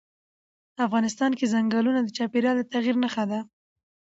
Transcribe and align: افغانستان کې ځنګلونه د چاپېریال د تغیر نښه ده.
افغانستان 0.85 1.31
کې 1.37 1.51
ځنګلونه 1.53 1.99
د 2.03 2.09
چاپېریال 2.17 2.55
د 2.59 2.63
تغیر 2.73 2.95
نښه 3.03 3.23
ده. 3.31 3.39